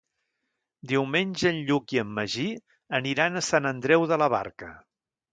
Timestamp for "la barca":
4.23-4.71